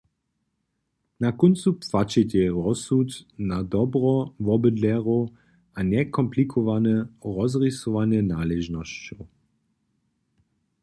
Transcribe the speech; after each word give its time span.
Na 1.23 1.29
kóncu 1.41 1.67
płaćitej 1.85 2.47
rozsud 2.65 3.09
na 3.51 3.59
dobro 3.75 4.13
wobydlerjow 4.47 5.19
a 5.77 5.79
njekomplikowane 5.91 6.95
rozrisanje 7.37 8.19
naležnosćow. 8.33 9.21